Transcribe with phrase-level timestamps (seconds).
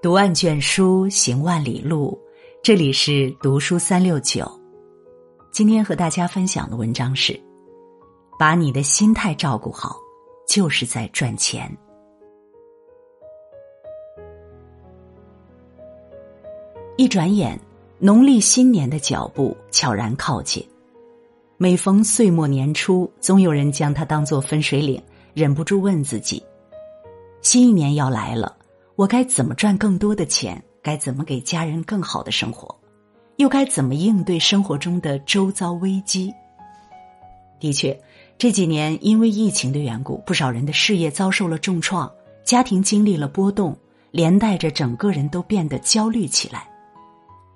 [0.00, 2.16] 读万卷书，行万里路。
[2.62, 4.48] 这里是读书三六九。
[5.50, 7.38] 今天和大家分享的文章是：
[8.38, 9.96] 把你的心态照顾好，
[10.46, 11.68] 就是在赚钱。
[16.96, 17.58] 一转眼，
[17.98, 20.64] 农历新年的脚步悄然靠近。
[21.56, 25.02] 每逢岁末年初，总有人将它当作分水岭，
[25.34, 26.40] 忍不住问自己：
[27.42, 28.57] 新一年要来了。
[28.98, 30.60] 我该怎么赚更多的钱？
[30.82, 32.76] 该怎么给家人更好的生活？
[33.36, 36.34] 又该怎么应对生活中的周遭危机？
[37.60, 37.96] 的确，
[38.36, 42.12] 这几年因为疫情的缘故，不少人的事业遭受了重创，
[42.42, 43.78] 家庭经历了波动，
[44.10, 46.68] 连带着整个人都变得焦虑起来。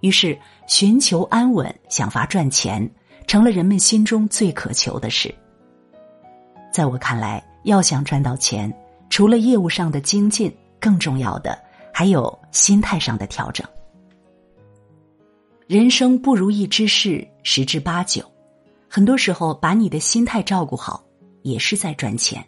[0.00, 0.36] 于是，
[0.66, 2.90] 寻求安稳、想法赚钱，
[3.28, 5.32] 成了人们心中最渴求的事。
[6.72, 8.76] 在我看来，要想赚到钱，
[9.08, 11.58] 除了业务上的精进，更重要的
[11.92, 13.66] 还有心态上的调整。
[15.66, 18.24] 人生不如意之事十之八九，
[18.88, 21.04] 很多时候把你的心态照顾好，
[21.42, 22.44] 也是在赚钱。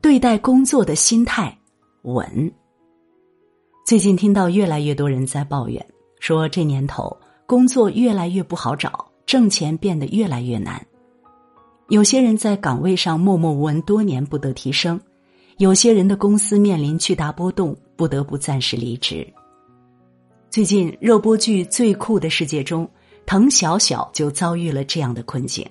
[0.00, 1.58] 对待工作的心态
[2.02, 2.52] 稳。
[3.84, 5.84] 最近听到越来越多人在抱怨，
[6.20, 10.86] 说这年头工作越来越不好找，挣钱变得越来越难。
[11.88, 15.00] 有些人在岗位上默默无闻多年，不得提升。
[15.58, 19.24] 有些人的公司面临巨大波动，不得不暂时离职。
[20.50, 22.88] 最近热播剧《最酷的世界》中，
[23.24, 25.64] 滕小小就遭遇了这样的困境。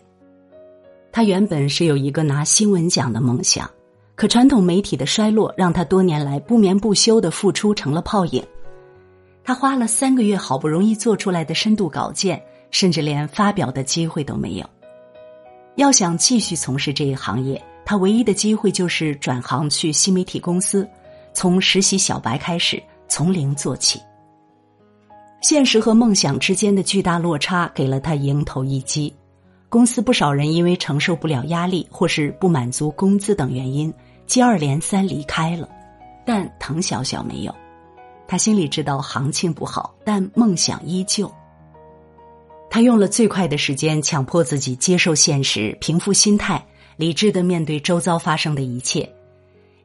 [1.11, 3.70] 他原本是有一个拿新闻奖的梦想，
[4.16, 8.42] 可传统媒体的衰落让他多年来不眠不休的付出成了泡影。
[9.44, 14.66] 他花了三个月好不容易做出来的深度稿件，甚至连发表的机会都没有。
[15.76, 17.61] 要想继续从事这一行业。
[17.86, 20.88] 他唯一的机会就是转行去新媒体公司，
[21.33, 24.02] 从实习小白开始，从零做起。
[25.42, 29.14] 现实和梦想之间的巨大落差给了他迎头一击，
[29.67, 33.94] 公司不少人因为承受不了压力或是不满足工资等原因，
[34.26, 35.67] 接二连三离开了。
[36.26, 37.54] 但滕小小没有，
[38.26, 41.30] 他心里知道行情不好，但梦想依旧。
[42.70, 46.65] 他用了最快的时间强迫自己接受现实，平复心态。
[46.98, 49.11] 理智的面对周遭发生的一切，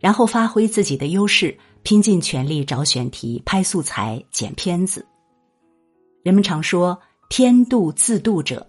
[0.01, 5.07] 然后发挥自己的优势，拼尽全力找选题、拍素材、剪片子。
[6.23, 6.99] 人们常说
[7.31, 8.67] “天妒自妒者”，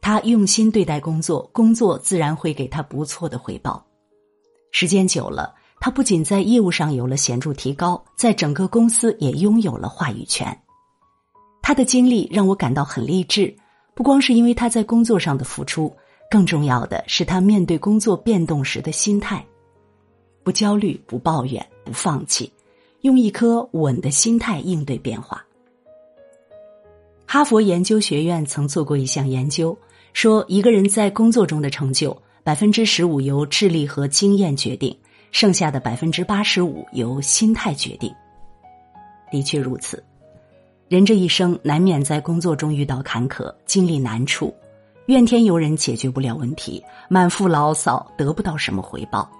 [0.00, 3.84] 他用心对待工作，工作自然会给他不错的回报。
[4.70, 10.56] 时间久了，他不仅在业务上有了显著提高，在整个公司也拥有了话语权。
[11.62, 13.56] 他的经历让我感到很励志，
[13.94, 15.94] 不光是因为他在工作上的付出。
[16.34, 19.46] 更重要的是，他面对工作变动时的心态，
[20.42, 22.52] 不焦虑、不抱怨、不放弃，
[23.02, 25.46] 用一颗稳的心态应对变化。
[27.24, 29.78] 哈佛研究学院曾做过一项研究，
[30.12, 34.98] 说一个人在工作中的成就，百分之十五由智力和经验决定，
[35.30, 38.12] 剩下的百分之八十五由心态决定。
[39.30, 40.02] 的确如此，
[40.88, 44.52] 人这一生难免在工作中遇到坎坷，经历难处。
[45.06, 49.30] 怨天尤人解决不了问题，满腹牢骚得不到什么回报。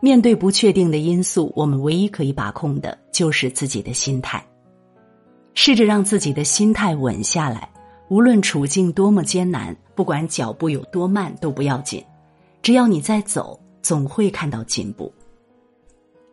[0.00, 4.44] 面对不确定的因素，我们唯一可以把控的就是自己的心态。
[5.54, 7.70] 试着让自己的心态稳下来，
[8.08, 12.04] 无论处境多么艰难，不管脚步有多慢都不要紧，
[12.60, 15.10] 只要你在走，总会看到进步。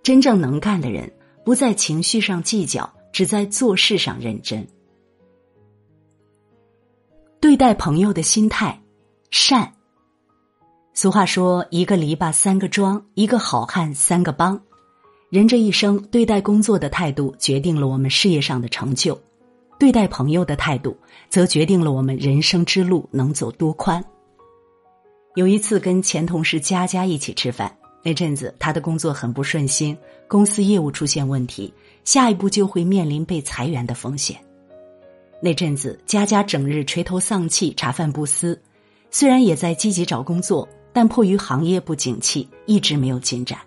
[0.02, 1.10] 真正能干的人，
[1.46, 4.68] 不在情绪上计较，只在做事上认真。
[7.42, 8.80] 对待朋友的心态，
[9.32, 9.74] 善。
[10.94, 14.62] 俗话说：“一个篱笆三个桩，一个好汉三个帮。”
[15.32, 19.16] 人这一生，对待工作的态度决定了我们事业上的成就；
[19.80, 20.96] 对待朋友的态度，
[21.30, 24.06] 则决定了我们人生之路能走多宽。
[25.34, 31.74] 有一次跟前同事佳佳一起吃饭，那阵子他的工作很不顺心，公司业务出现问题，
[32.04, 34.40] 下一步就会面临被裁员的风险。
[35.44, 38.62] 那阵子，佳佳整日垂头丧气、茶饭不思，
[39.10, 43.58] 虽然也在积极找工作，但迫于行业不景气，一直没有进展。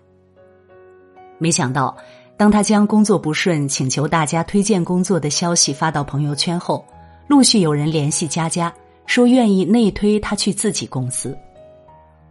[1.36, 1.96] 没想到，
[2.36, 6.84] 当他将工作不顺、请求大家推荐工作的消息发到朋友圈后，
[7.26, 8.72] 陆续有人联系佳佳，
[9.06, 11.36] 说愿意内推他去自己公司。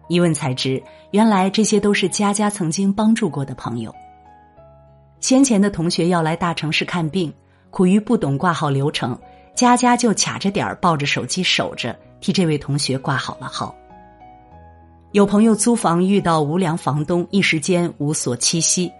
[0.08, 0.82] 一问才知，
[1.12, 3.94] 原来这些都是佳佳曾经帮助过的朋友。
[5.20, 7.34] 先前的同学要来大城市看病，
[7.70, 9.18] 苦于不懂挂号流程。
[9.56, 13.76] 佳佳就卡着点儿抱着手机守着，替这位同学挂好了号。
[15.12, 18.92] 有朋友租房遇到无良房东，一时间无所栖息，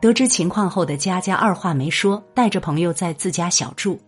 [0.00, 4.00] 得知情况后的佳佳二话没说，带着朋友在自家小住。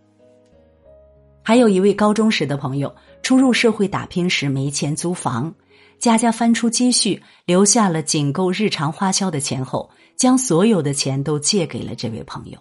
[1.43, 5.53] 还有一位高中时的朋友，初入社会打拼时没钱租房，
[5.99, 12.57] 佳佳翻出积蓄，留下了仅够日常花销的钱后，将所有的钱都借给了这位朋友。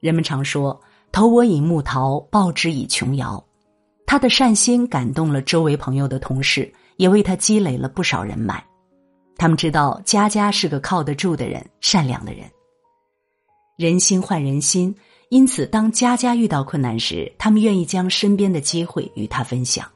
[0.00, 0.80] 人们常说
[1.12, 3.44] “投我以木桃，报之以琼瑶”，
[4.06, 8.64] 他的善心感动了周围朋友的同事，也为他积累了不少人脉。
[9.36, 12.50] 他们知道佳佳是个靠得住的人，善良的人。
[13.76, 14.94] 人心换人心。
[15.28, 19.90] 因此，当佳佳遇到困难时，他们愿意将身边的机会与他分享，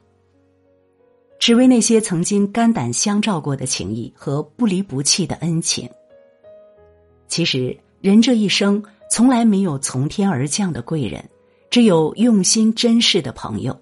[1.37, 5.87] 只为那些曾经肝胆相照过的情谊和不离不弃的恩情。
[7.27, 11.23] 其实，人这一生从来没有从天而降的贵人，
[11.69, 13.79] 只有用心珍视的朋友。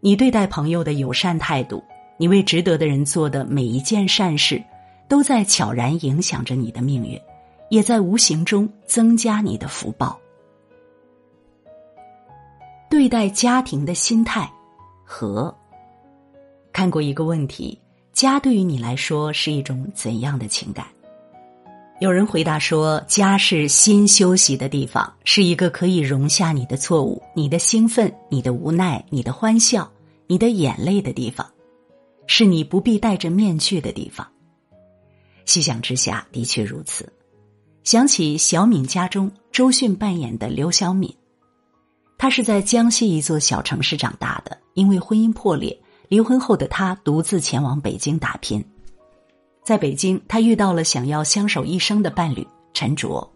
[0.00, 1.82] 你对待朋友的友善态度，
[2.18, 4.62] 你为值得的人做的每一件善事，
[5.08, 7.20] 都在悄然影响着你的命运，
[7.70, 10.18] 也在无形中增加你的福报。
[12.90, 14.50] 对待家庭的心态
[15.04, 15.54] 和
[16.72, 17.78] 看过一个问题：
[18.12, 20.86] 家对于你来说是一种怎样的情感？
[22.00, 29.90] 有人回答说，家是心休息的地方，是一个可以容下你的错误、你的兴奋、你的无奈、你的欢笑、
[30.28, 31.44] 你的眼泪的地方，
[32.28, 34.24] 是你不必戴着面具的地方。
[35.44, 37.12] 细想之下，的确如此。
[37.82, 41.12] 想起小敏家中周迅扮演的刘小敏。
[42.16, 45.76] 她是在江西一座小城市长大的，因为婚姻破裂，
[46.08, 48.64] 离婚后的她独自前往北京打拼。
[49.68, 53.30] 在北京，他遇到了想要相守一生的伴侣陈卓。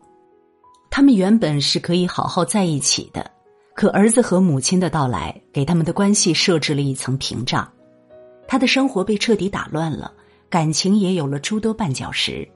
[0.88, 3.30] 他们原本是可以好好在一起的，
[3.74, 7.70] 可儿子和母亲的到来给他们的关系设置了一层屏障，
[8.48, 10.10] 他的生活被彻底打乱了，
[10.48, 12.48] 感情也有了诸多绊脚石。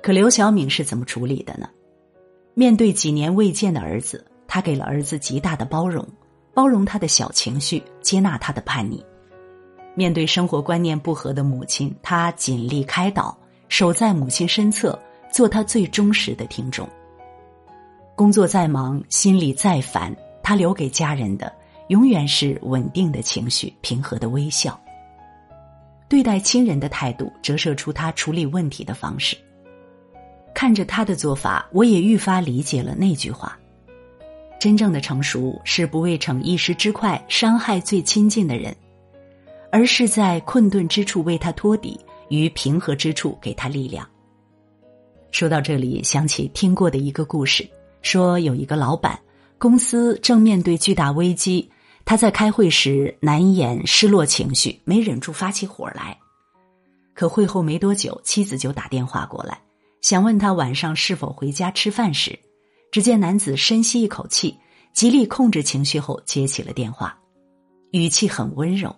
[0.00, 1.68] 可刘晓敏是怎么处理的呢？
[2.54, 4.24] 面对几年未见的儿子。
[4.46, 6.06] 他给了儿子极大的包容，
[6.54, 9.04] 包容他的小情绪，接纳他的叛逆。
[9.96, 13.36] 面对生活观念不合的母亲，他尽力开导，
[13.68, 14.96] 守在母亲身侧，
[15.32, 16.88] 做他最忠实的听众。
[18.14, 21.52] 工作再忙，心里再烦，他留给家人的
[21.88, 24.78] 永远是稳定的情绪、平和的微笑。
[26.08, 29.36] 对待亲人的态度，折射出他处理问题的方式。
[30.54, 33.58] 看着他的做法，我也愈发理解了那句话。
[34.58, 38.74] 真正的成熟是不为逞一时之快伤害最亲近的人，
[39.70, 41.98] 而是在困顿之处为他托底，
[42.28, 44.08] 于平和之处给他力量。
[45.30, 47.68] 说到这里，想起听过的一个故事，
[48.02, 49.18] 说有一个老板，
[49.58, 51.70] 公司正面对巨大危机，
[52.04, 56.18] 他在开会时难掩失落情绪，没忍住发起火来。
[57.14, 59.60] 可会后没多久，妻子就打电话过来，
[60.00, 62.38] 想问他晚上是否回家吃饭时。
[62.92, 64.56] 只见男子深吸一口气，
[64.94, 67.18] 极力控制情绪后接起了电话，
[67.90, 68.94] 语气很温柔：“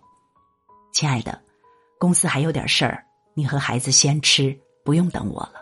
[0.99, 1.41] 亲爱的，
[1.97, 5.53] 公司还有点事儿，你和孩子先吃，不用等我了。”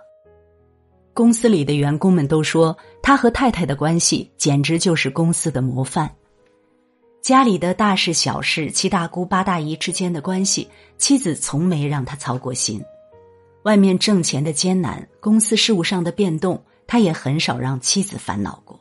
[1.12, 6.10] 公司里的员工们都说，他和太太的关系简直就是公司的模范。
[7.20, 12.82] 家里的大事小事，七大姑八大姨之间的关系，妻子从没让他操过心。
[13.64, 16.64] 外面挣钱的艰难，公司事务上的变动。
[16.86, 18.80] 他也很少让妻子烦恼过。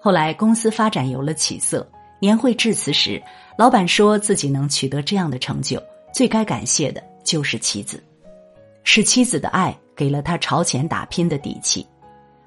[0.00, 3.22] 后来公司发展有了起色，年会致辞时，
[3.56, 5.82] 老板说自己能取得这样的成就，
[6.12, 8.02] 最该感谢的就是妻子，
[8.82, 11.86] 是妻子的爱给了他朝前打拼的底气，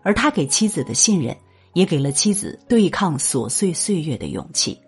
[0.03, 1.35] 而他给妻子的信任，
[1.73, 4.79] 也给了妻子对抗琐碎岁月的勇气。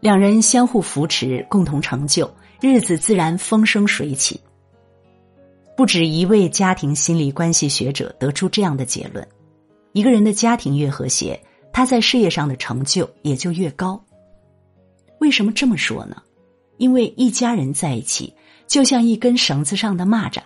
[0.00, 2.30] 两人相互扶持，共同成就，
[2.60, 4.40] 日子自然风生水起。
[5.76, 9.26] 不止一位家庭心理关系学者得出这样的结论：
[9.92, 11.40] 一个人的家庭越和谐，
[11.78, 14.04] 他在事业上的成就也就越高。
[15.20, 16.20] 为什么这么说呢？
[16.76, 18.34] 因为一家人在一起，
[18.66, 20.42] 就像一根绳子上的蚂蚱，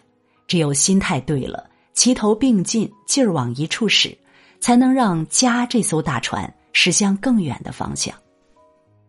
[0.47, 4.15] 只有心态对了，齐头并进，劲儿往一处使，
[4.61, 8.15] 才能让家这艘大船驶向更远的方向。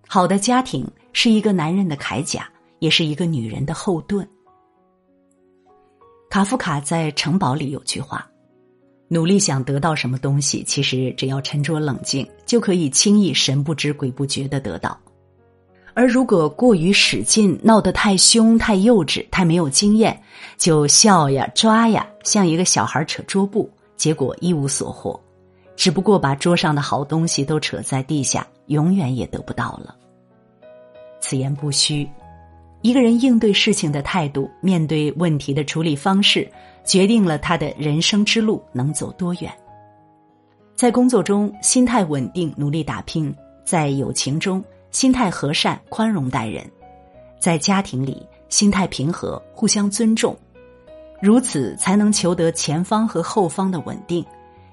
[0.08, 2.50] 好的家庭是一个男人的铠甲，
[2.80, 4.26] 也是一个女人的后盾。
[6.30, 8.26] 卡夫卡在《城堡》里有句话
[9.14, 14.90] ：“努力想得到什么东西，其实只要沉着冷静，就可以轻易神不知鬼不觉的得到；
[15.94, 20.20] 而如果过于使劲，闹得太凶、太幼稚、太没有经验，
[20.58, 25.22] 就笑呀、抓呀，像一个小孩扯桌布，结果一无所获，
[25.76, 29.96] 只不过把桌上的好东西都扯在地下，永远也得不到了。”
[31.22, 32.10] 此言不虚。
[32.82, 36.52] 一个人应对事情的态度，面对问题的处理方式，
[36.84, 39.52] 决定了他的人生之路能走多远。
[40.76, 43.32] 在工作中，心态稳定，努力打拼；
[43.64, 46.66] 在友情中，心态和善，宽容待人；
[47.40, 50.36] 在家庭里，心态平和，互相尊重。
[51.22, 54.26] 如此，才能求得前方和后方的稳定，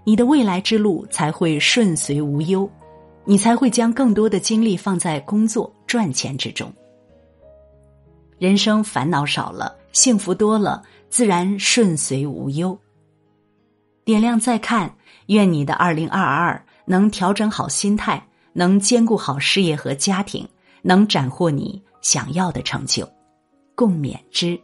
[0.03, 2.69] 你的未来之路才会顺遂无忧，
[3.25, 6.73] 你才会将更多的精力放在工作赚钱之中。
[8.39, 12.79] 人生烦恼少了，幸福多了，自然顺遂无忧。
[14.05, 14.95] 点亮再看，
[15.27, 20.49] 愿你的二零二二能调整好心态，能兼顾好事业和家庭，
[20.83, 23.09] 能斩获你想要的成就。
[23.75, 24.61] 共勉之。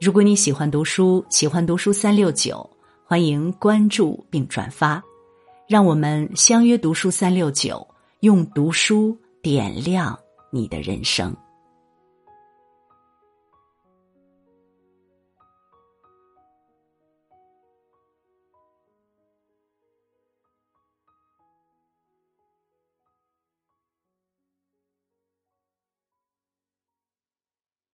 [0.00, 2.68] 如果你喜欢读书，喜欢读书三六九，
[3.04, 5.02] 欢迎关注并转发，
[5.66, 7.86] 让我们相约读书三六九，
[8.20, 10.18] 用读书点亮
[10.50, 11.34] 你的人生。